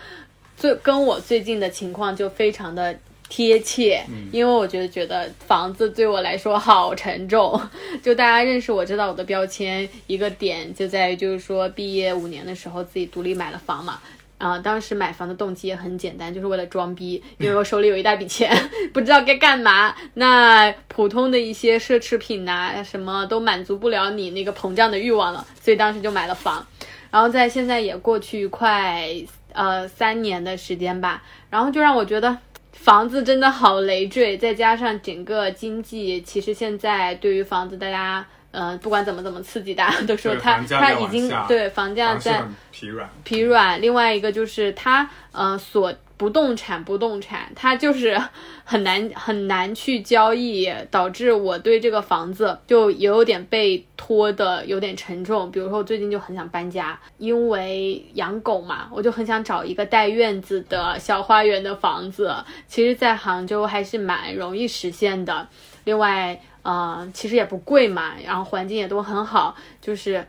[0.56, 2.98] 最跟我最近的情况就非常的。
[3.28, 7.60] 贴切，因为我觉得觉得房子对我来说好沉重。
[8.02, 14.00] 就大家认识我知道我的标签，一个点就在于就是说毕业五年的时候自己独立买了房嘛，
[14.38, 18.50] 啊、当时买房的动机也很简单，就是为了装逼，因为我手里有一大笔钱，
[18.94, 19.94] 不知道该干嘛。
[20.14, 26.66] 那普通的一些奢侈品呐、什么都满足不了你那个膨胀的欲望了，所以当时就买了房。
[27.10, 29.08] 然后在现在也过去快
[29.52, 32.36] 呃三年的时间吧，然后就让我觉得
[32.72, 38.26] 房子真的好累赘，再加上整个经济，其实现在对于房子大家。
[38.50, 43.08] 呃，不管怎么怎么刺激，大家都说它它已经对房价在疲软。
[43.22, 48.20] 疲软，另外一个就是它呃所不动产不动产，它就是
[48.64, 55.50] 很难很难去交易，导致我对这个房子就也有点被拖的有点沉重。
[55.50, 62.34] 比如说我最近就很想搬家，因为养狗嘛，我就很想找一个带院子的小花园的房子。
[62.66, 65.48] 其实，在杭州还是蛮容易实现的。
[65.84, 70.26] 另外，呃，其实也不贵嘛，然后环境也都很好，就是。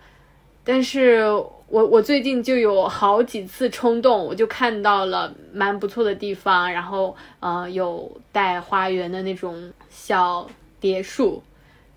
[0.62, 1.24] 但是
[1.70, 11.44] 我我最近就有好几次冲动，我就看到了蛮不错的地方，然后呃有带花园的那种小别墅，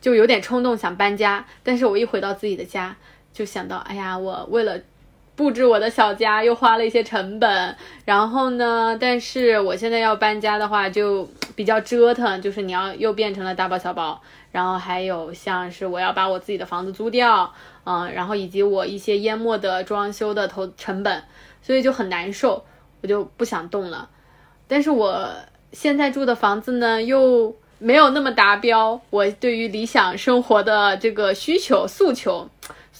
[0.00, 1.44] 就有点冲动想搬家。
[1.62, 2.94] 但是我一回到自己的家，
[3.32, 4.78] 就想到，哎呀，我为了
[5.34, 17.52] 布置我的小家又花了一些成本，然后呢，但是我现在要搬家的话就比较折腾，就是你要又变成了大包小包，然后还有像是我要把我自己的房子租掉，
[17.84, 21.22] 嗯，然后以及我一些淹没的装修的投成本，
[21.62, 22.64] 所以就很难受，
[23.02, 24.08] 我就不想动了。
[24.66, 25.28] 但是我
[25.72, 32.48] 现在住的房子呢，又没有那么达标，我对于理想生活的这个需求诉求，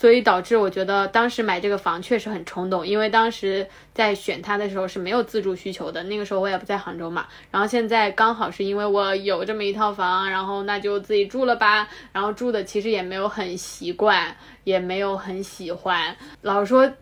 [0.02, 16.92] 所以导致我觉得当时买这个房确实很冲动，因为当时在选它的时候是没有自住需求的，那个时候我也不在杭州嘛，然后现在刚好是因为我有这么一套房，然后那就自己住了吧，然后住的其实也没有很习惯，也没有很喜欢，老实说。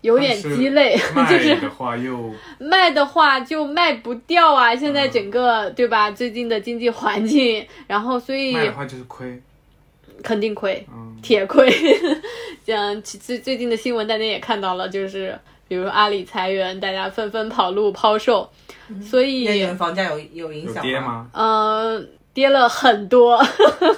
[0.00, 0.94] 有点鸡肋，
[1.30, 4.76] 就是卖的话又 卖的话就卖不掉啊！
[4.76, 6.10] 现在整个、对吧？
[6.10, 9.40] 最近的经济环境，然后所以卖的话就是亏。
[10.22, 11.70] 肯定亏，嗯，铁亏。
[12.66, 18.48] 像其最最近的新闻，大家也看到了，就是比如阿里裁员，大家纷纷跑路抛售，
[19.02, 20.84] 所那你以们房价有有影响？
[21.02, 21.28] 吗？
[21.34, 23.40] 呃跌了很多，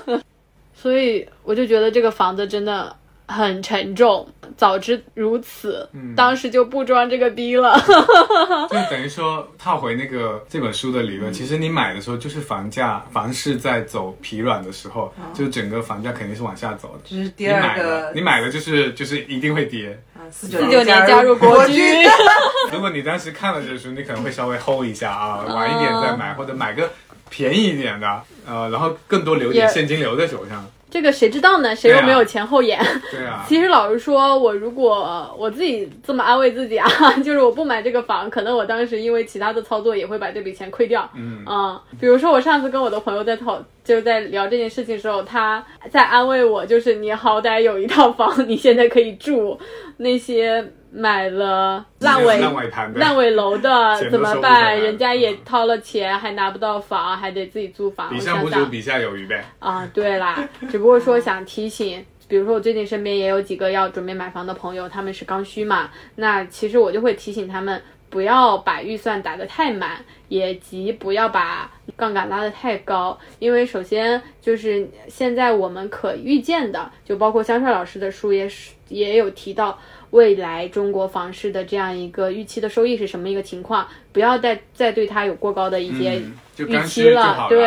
[0.74, 2.94] 所以我就觉得这个房子真的
[3.26, 4.28] 很沉重。
[4.56, 7.78] 早知如此，嗯当时就不装这个逼了。
[8.70, 17.00] 就等于说套回那个这本书的理论，其实你买的时候就是房价房市在走疲软的时候，就整个房价肯定是往下走的。
[17.04, 20.00] 就是第你二买的个，你买的就是就是一定会跌。
[20.30, 22.04] 四四九年加入国军，
[22.72, 26.90] 如果你当时看了这本书，你可能会稍微 hold 一下啊，晚一点再买，或者买个
[27.28, 30.64] 便宜一点的，呃，然后更多留点现金流在手上。
[30.88, 31.74] 这个谁知道呢？
[31.74, 32.80] 谁又没有前后眼？
[33.10, 36.88] 对啊， 其实老实说，我如果我自己这么安慰自己啊，
[37.24, 41.08] 就是我不买这个房，可能我当时因为其他的操作也会把这笔钱亏掉。
[41.16, 49.58] 嗯，嗯，比如说我上次跟我的朋友在讨，就在聊这件事情的时候，他在安慰我，就是你好歹有一套房，你现在可以住，
[49.98, 54.80] 那些买了烂尾烂尾盘，烂尾楼的怎么办？
[54.80, 58.08] 人家也嗯掏了钱，还拿不到房，还得自己租房。
[58.08, 59.44] 比我想想上不足，比下有余呗。
[59.58, 79.78] 啊，对啦， 只不过说想提醒，比如说我最近身边也有几个要准备买房的朋友，他们是刚需嘛，那其实我就会提醒他们不要把预算打得太满，也即不要把杠杆拉得太高，因为首先就是现在我们可预见的，就包括香帅老师的书也是也有提到。
[80.16, 83.86] 未来中国房市的这样一个预期的收益是什么一个情况？
[84.16, 86.18] 不要再再对他有过高的一些
[86.56, 87.60] 预期了对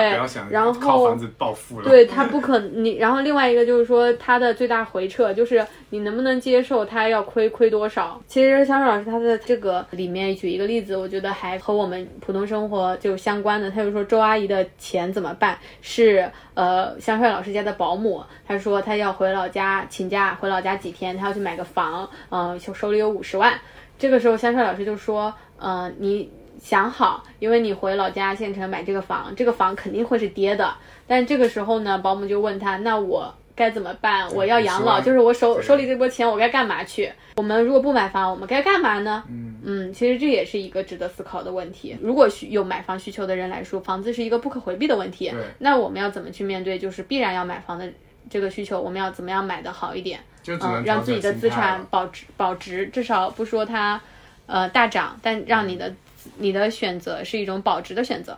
[0.49, 1.87] 然后靠房子暴富了。
[1.87, 8.19] 对他不可你，然后另外一个就是说他的最大回撤，就是你能不能接受他要亏亏多少？
[8.25, 13.69] 其实香水老师他的这个里面举一个例子，我觉得还和我们普通生活就相关的。
[13.69, 15.55] 他就说周阿姨的钱怎么办？
[15.83, 23.53] 是呃香帅老师家的保姆，他说他要回老家请假回老家几天，他要去买个房，嗯、就手里有五十万。
[23.99, 30.73] 这个时候香帅老师就说，呃，你想好，因为你回老家县城买这个房，这个房肯定会是跌的。
[31.07, 34.29] 但这个时候呢，保姆就问他，那我该怎么办？
[34.33, 37.11] 我要养老，就是我手手里这波钱，我该干嘛去？
[37.37, 39.23] 我们如果不买房，我们该干嘛呢？
[39.29, 41.97] 嗯，嗯，其实这也是一个值得思考的问题。
[42.01, 45.39] 如果需有买房需求的人来说，房子是一个不可回避的问题对。
[45.59, 46.77] 那我们要怎么去面对？
[46.77, 47.89] 就是必然要买房的
[48.29, 50.19] 这个需求，我们要怎么样买的好一点？
[50.45, 53.99] 嗯，让自己的资产保值保值，至少不说它
[54.45, 55.93] 呃大涨，但让你的
[56.37, 58.37] 你的选择是一种保值的选择。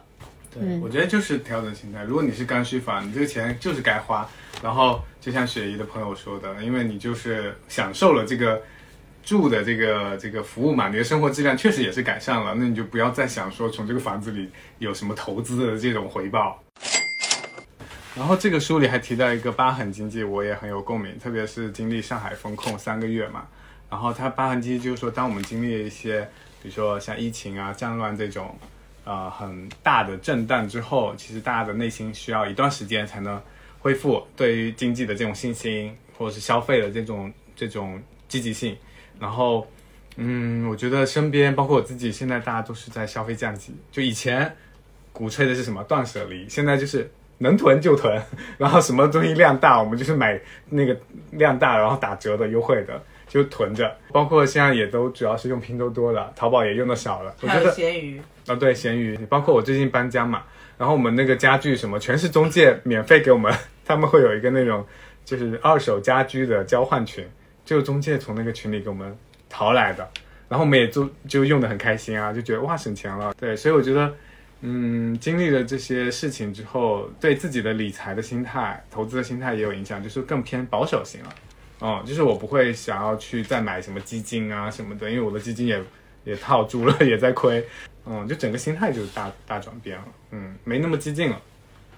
[0.53, 2.03] 对，我觉得就是调整心态。
[2.03, 4.29] 如果你是刚需房，你这个钱就是该花。
[4.61, 8.61] 然后就像雪姨的朋友说的，因为你就是享受了这个
[9.23, 14.49] 住的这个这个服务嘛，你的生活质量确实也是改善了，那你就不要再想说从这个房子里
[14.79, 16.61] 有什么投资的这种回报。
[18.13, 23.47] 然后这个书里还提到一个疤痕经济，我也很有共鸣，特别是经历上海封控三个月嘛。
[23.89, 26.29] 然后它疤痕经济就是说，当我们经历了一些，
[26.61, 28.55] 比如说像疫情啊、战乱这种，
[29.03, 33.41] 呃，很大的震荡之后，其实大家的内心需要一段时间才能
[33.79, 38.77] 恢复对于经济的这种信心，或者是消费的这种这种积极性。
[39.19, 39.67] 然后，
[40.17, 43.73] 嗯，我觉得身边包括我自己，现在大家都是在消费降级。
[43.91, 44.55] 就以前
[45.11, 48.21] 鼓吹的是什么断舍离，现在就是能囤就囤，
[48.57, 50.39] 然后什么东西量大，我们就是买
[50.69, 50.95] 那个
[51.31, 53.97] 量大然后打折的优惠的就囤着。
[54.11, 57.33] 包括现在也都主要是用拼多多了，淘宝也用的少了。
[57.41, 60.43] 我还有觉得闲鱼，啊，对，闲鱼，包括我最近搬家嘛，
[60.77, 63.51] 然后我们那个家具什么全是中介免费给我们，
[63.85, 64.85] 他们会有一个那种
[65.23, 67.25] 就是二手家居的交换群，
[67.63, 69.17] 就是中介从那个群里给我们
[69.49, 70.07] 淘来的，
[70.49, 74.13] 然后我们也就就用的很开心啊，就觉得哇省钱了，对，所以我觉得。
[74.63, 81.29] 嗯，经历了这些事情之后，对自己的理财的心态、投资的心态也有影响，就是更偏保守型了。
[81.81, 85.83] 哦，就是我不会想要去再买什么基金啊什么的，因为我的基金也
[86.23, 87.61] 也套住了， 也在亏。
[88.05, 90.05] 嗯，就整个心态就是大大转变了。
[90.29, 91.41] 嗯，没那么激进了，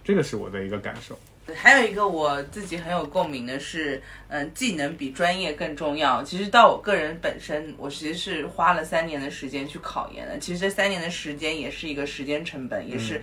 [0.04, 1.20] 这个是我的一个感受。
[1.54, 6.24] 还有一个我自己很有共鸣的是，嗯，技能比专业更重要。
[6.24, 10.40] 其实到我个人本身，我其实是花了三年的时间去考研的。
[10.40, 13.22] 其实这三年的时间也是一个时间成本，也是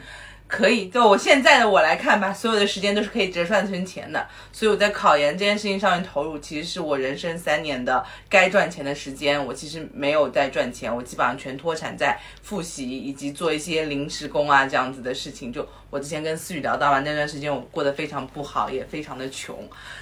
[0.51, 4.27] 可以就我现在的我来看吧，所有的时间都是可以折算成钱的。
[4.53, 9.43] 所以我在考研这件事情上面投入，其实是我人生三年的该赚钱的时间。
[9.47, 15.53] 我其实没有在赚钱，我基本上全脱产在复习以及做一些临时工啊这样子的事情。
[15.53, 19.57] 就我之前跟思雨聊到嘛，那段时间我过得非常不好，也非常的穷。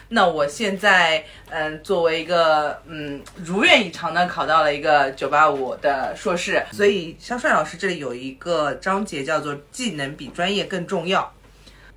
[0.09, 11.35] 那我现在嗯，作为一个嗯如愿以偿的考到了一个九八五的硕士，所以肖帅老师这里有一个章节叫做“技能比专业更重要”。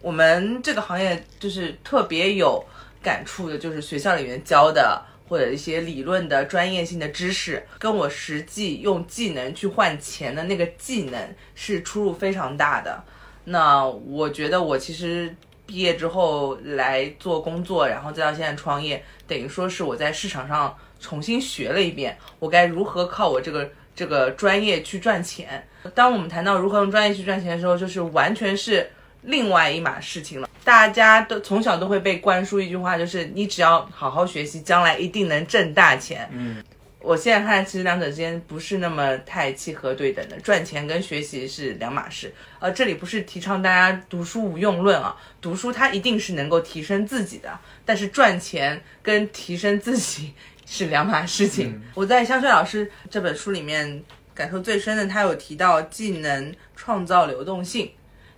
[0.01, 2.65] 我们这个行业就是特别有
[3.03, 13.03] 感触的，就是学校里面教的或者一些理论的专业性的知识，跟我实际用技能去换钱的那个技能是出入非常大的。
[13.43, 15.35] 那我觉得我其实
[15.67, 25.67] 毕业之后来做工作，然后再到现在创业，等于说是我在市场上重新学了一遍，我该如何靠我这个这个专业去赚钱。
[25.93, 28.89] 当我们谈到如何用专业去赚钱的时候，就是完全是
[29.23, 30.49] 另外一码事情了。
[30.63, 36.29] 大家都从小都会被灌输一句话，就是你只要好好学习，将来一定能挣大钱。
[36.31, 36.63] 嗯，
[36.99, 42.31] 我现在看，其实两者之间不是那么太契合对等的，赚钱跟学习是两码事。
[42.59, 50.31] 呃，这里不是提倡大家读书无用论啊，读书它一定是能够提升自己的，但是赚钱跟提升自己
[50.67, 51.81] 是两码事情。
[51.95, 54.03] 我在香帅老师这本书里面
[54.33, 57.91] 感受最深的，他有提到技能创造流动性。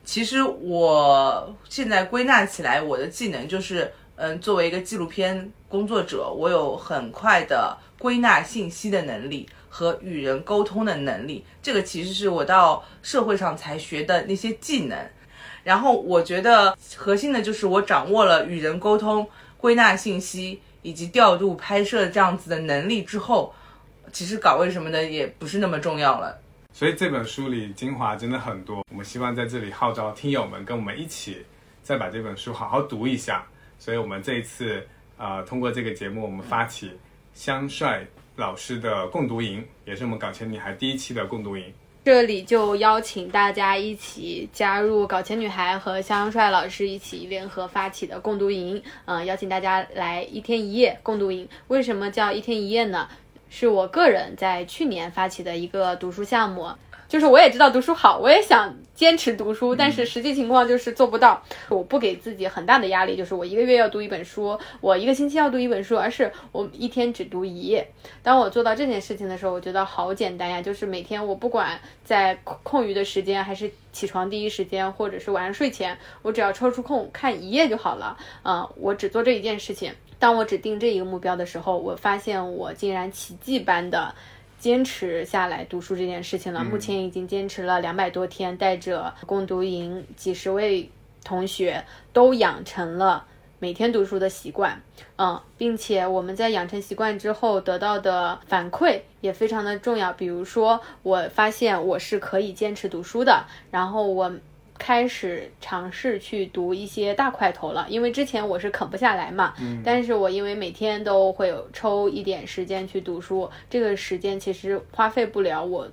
[0.04, 11.46] 其实我现在归纳起来，我的技能就是，嗯，作为一个纪录片工作者，我有很快的归纳信息的能力和与人沟通的能力。
[11.62, 14.98] 这个其实是我到社会上才学的那些技能。
[15.64, 19.26] 然后我觉得核心的就是我掌握了与人沟通、
[19.56, 23.54] 归纳信息以及调度拍摄这样子的能力之后，
[24.12, 26.40] 其实岗位什么的也不是那么重要了。
[26.72, 31.46] 所以这本书里精华真的很多，我们希望在这里号召听友们跟我们一起
[31.84, 33.46] 再把这本书好好读一下。
[33.78, 34.86] 所以我们这一次
[35.18, 36.92] 呃通过这个节目，我们发起
[37.34, 41.72] 香帅老师的共读营，也是我们搞钱女孩第一期的共读营。
[42.06, 51.48] 这里就邀请大家一起加入搞钱女孩和香帅老师一起联合发起的共读营，嗯、邀请大家来一天一夜共读营。
[51.68, 53.08] 为什么叫一天一夜呢？
[53.56, 56.72] 是我个人在去年发起的一个读书项目。
[57.08, 61.44] 就是我也知道读书好，我也想坚持读书，但是实际情况就是做不到。
[61.70, 67.88] 我不给自己很大的压力，就是我一个月要读一本书，我一个星期要读一本书，而是我一天只读一页。
[68.24, 78.18] 当我做到这件事情的时候，我觉得好简单呀，就是每天我不管在空空余的时间，还是起床第一时间，或者是晚上睡前，我只要抽出空看一页就好了。
[78.44, 79.94] 嗯、我只做这一件事情。
[80.24, 84.16] 当我只定这一个目标的时候，我发现我竟然奇迹般的
[84.58, 86.64] 坚持下来读书这件事情了。
[86.64, 90.90] 目前已经坚持了两百多天，带着共读营几十位
[91.26, 93.26] 同学都养成了
[93.60, 94.82] 每天读书的习惯。
[95.18, 100.14] 嗯，并且我们在养成习惯之后得到的反馈也非常的重要。
[100.14, 104.32] 比如说，我发现我是可以坚持读书的，然后我
[104.78, 109.54] 开始尝试去读一些大块头了，因为之前我是啃不下来嘛。
[109.60, 109.82] 嗯。
[109.84, 115.88] 但是我因为每天都会有抽一点时间去读书，这个时间其实花费不了我。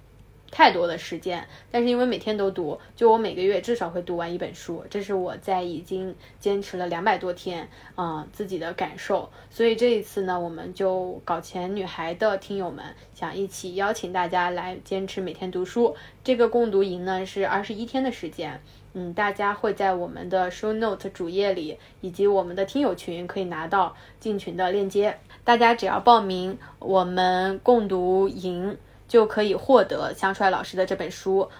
[0.50, 9.30] 太多的时间，但是因为每天都读，就我每个月至少会读完一本书，这是我在已经坚持了两百多天，嗯，自己的感受。
[9.48, 12.84] 所以这一次呢，我们就搞钱女孩的听友们
[13.14, 15.94] 想一起邀请大家来坚持每天读书。
[16.24, 18.60] 这个共读营呢是二十一天的时间，
[18.92, 25.16] 嗯，大家会在我们的 show note 主页里以及我们的听友群可以拿到进群的链接。
[25.44, 28.76] 大家只要报名我们共读营。
[29.10, 31.50] 就可以获得香帅老师的这本书，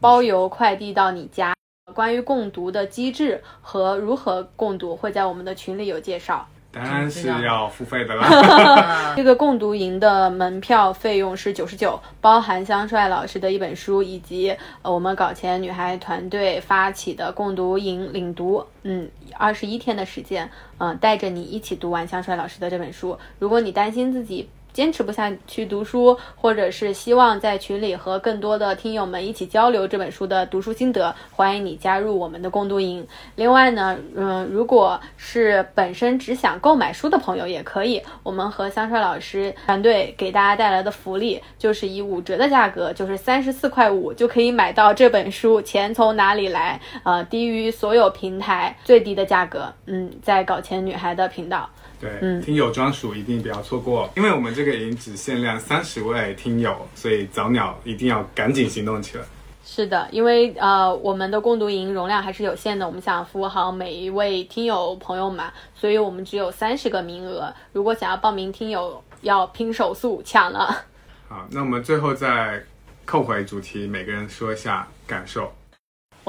[0.00, 1.54] 包邮快递到你家。
[1.94, 6.46] 关于共读的机制和如何共读，会在我们的群里有介绍。
[6.70, 9.14] 当然是要付费的啦。
[9.16, 18.62] 这个共读营的门票费用是九十九，包含香帅老师的一本书，以及呃我们搞钱女孩团队发起的共读营领读。
[18.82, 23.18] 嗯，二十一天的时间，嗯，带着你一起读完香帅老师的这本书。
[23.38, 24.50] 如果你担心自己。
[24.72, 33.06] 坚持不下去读书，或者是希望在群里和更多的听友们一起交流这本书的读书心得，欢迎你加入我们的共读营。
[33.36, 45.60] 另外呢，嗯，如果是本身只想购买书的朋友也可以，我们和香帅老师团队给大家带来的福利就是以五折的价格，就是三十四块五就可以买到这本书。
[45.62, 46.80] 钱从哪里来？
[47.04, 49.72] 呃，低于所有平台最低的价格。
[49.86, 51.68] 嗯，在搞钱女孩的频道。
[52.00, 59.24] 对，听友专属一定不要错过，因为我们这个营只限量三十位听友，所以早鸟一定要赶紧行动起来。
[59.62, 67.52] 是的，因为呃，我们的共读营容量还是有限的，我们想服务好每一位听友朋友嘛，所以我们只有三十个名额。
[67.72, 70.84] 如果想要报名，听友要拼手速抢了。
[71.28, 72.64] 好，那我们最后再
[73.04, 75.52] 扣回主题，每个人说一下感受。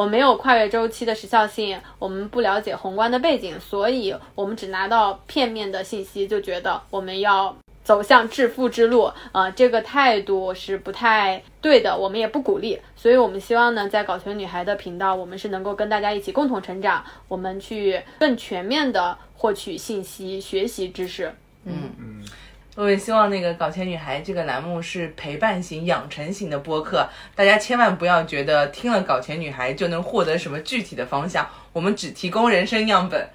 [0.01, 12.79] 我没有跨越周期的时效性，我们不了解宏观的背景，所以我们只拿到片面的信息，就觉得我们要走向致富之路，呃，这个态度是不太对的，我们也不鼓励。
[12.95, 21.31] 所以，我们希望呢，在搞钱女孩的频道，我们是能够跟大家一起共同成长，我们去更全面的获取信息、学习知识。
[21.65, 22.25] 嗯嗯。
[22.75, 31.45] 我也希望那个搞钱女孩这个栏目是陪伴型、养成型的播客，大家千万不要觉得听了搞钱女孩就能获得什么具体的方向。
[31.73, 33.29] 我们只提供人生样本，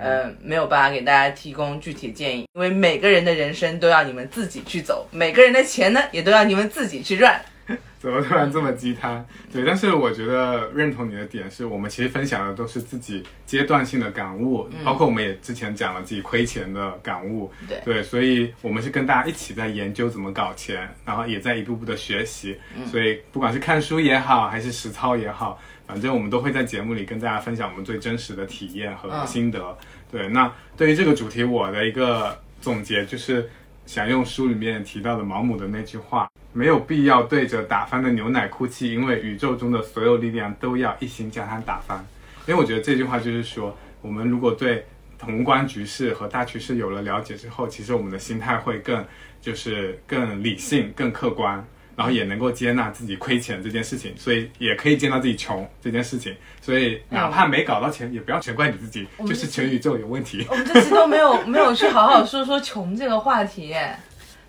[0.00, 7.40] 呃，没有办法给大家提供具体建议，因为每个人的人生都要你们自己去走，每个人的钱呢也都要你们自己去赚。
[7.98, 9.24] 怎么突然这么鸡汤？
[9.52, 17.50] 对，但是我觉得认同你的点是我们其实分享的都是自己阶段性的感悟，包括我们也之前讲了自己亏钱的感悟。
[17.68, 22.56] 对对，所以我们是跟大家一起在研究怎么搞钱，然后也在一步步的学习。
[22.86, 29.76] 所以不管是看书也好，还是实操也好，反正我们都会在节目里跟大家分享我们最真实的体验和心得。
[30.10, 33.48] 对，那对于这个主题，我的一个总结就是
[33.86, 36.28] 想用书里面提到的毛姆的那句话。
[36.54, 42.04] 没有必要对着打翻的牛奶哭泣，因为宇宙中的所有力量都要一心将它打翻。
[42.46, 44.84] 因为我觉得这句话就是说，我们如果对
[45.18, 49.02] 宏观局势和大趋势有了了解之后，其实我们的心态会更
[49.40, 51.64] 就是更理性、更客观，
[51.96, 56.34] 然后也能够接纳自己亏钱这件事情，所以也可以接纳自己穷这件事情。
[56.60, 60.46] 所以哪怕没搞到钱，也不要全怪你自己，就是全宇宙有问题。
[60.48, 63.74] 我们这期都没有没有去好好说说穷这个话题，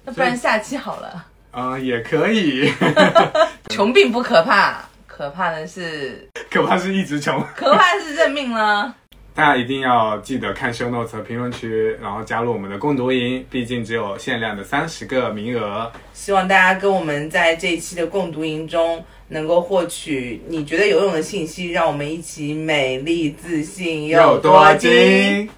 [0.05, 1.25] 那不然下期好了。
[1.51, 2.71] 啊，也可以。
[3.69, 8.93] 穷并不可怕，可怕的是，可怕是一直穷，可怕是认命了。
[9.35, 15.91] 大家一定要记得看 show notes 和评论区，然后加入我们的共读营，毕竟只有限量的三十个名额。
[16.13, 25.49] 希望大家跟我们在这一期的共读营中，能够获取你觉得有用的信息，让我们一起美丽、自信又多金。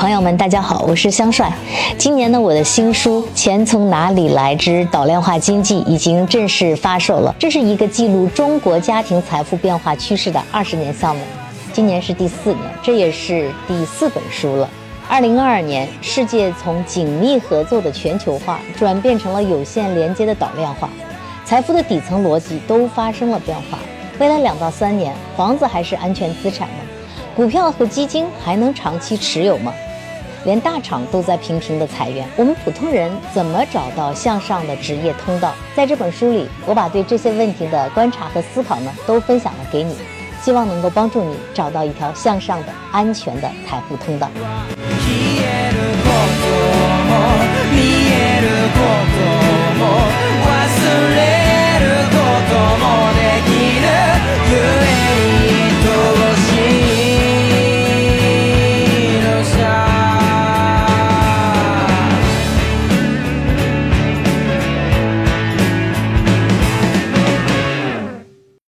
[0.00, 1.52] 朋友们，大家好，我是香帅。
[1.98, 7.36] 今年呢，我的新书《钱从哪里来之岛量化经济》已经正式发售了。
[7.38, 11.20] 这是一个记录中国家庭财富变化趋势的二十年项目，
[11.74, 14.66] 今年是第四年，这也是第四本书了。
[15.06, 20.88] 二零二二年，世界从紧密合作的全球化转变成了有限连接的导量化，
[21.44, 23.78] 财富的底层逻辑都发生了变化。
[24.18, 26.74] 未来两到三年，房子还是安全资产吗？
[27.36, 29.74] 股票和基金还能长期持有吗？
[30.44, 35.52] 连大厂都在频频的裁员我们普通人怎么找到向上的职业通道？
[35.76, 39.96] 在这本书里我把对这些问题的观察和思考呢都分享了给你
[40.42, 44.30] 希望能够帮助你找到一条向上的安全的财富通道。